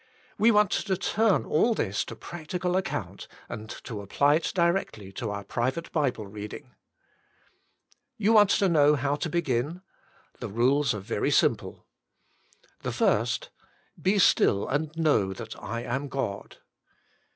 [0.39, 3.27] We want to turn all this to practical ac The Life and the Light 93
[3.27, 6.73] count and to apply it directly to our private Bible reading.
[8.17, 9.83] You want to know how to begin.
[10.39, 11.85] The rules are very simple.
[12.81, 13.51] The first:"
[14.01, 16.57] Be still and know that I am God.''